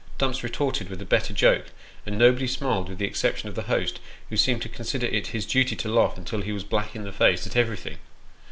Dumps 0.17 0.43
retorted 0.43 0.89
with 0.89 0.99
a 0.99 1.05
better 1.05 1.31
joke, 1.31 1.67
and 2.07 2.17
nobody 2.17 2.47
smiled, 2.47 2.89
with 2.89 2.97
the 2.97 3.05
exception 3.05 3.49
of 3.49 3.53
the 3.53 3.61
host, 3.69 3.99
who 4.31 4.35
seemed 4.35 4.63
to 4.63 4.67
consider 4.67 5.05
it 5.05 5.27
his 5.27 5.45
duty 5.45 5.75
to 5.75 5.93
laugh 5.93 6.17
till 6.25 6.41
he 6.41 6.51
was 6.51 6.63
black 6.63 6.95
in 6.95 7.03
the 7.03 7.11
face, 7.11 7.45
at 7.45 7.55
everything. 7.55 7.99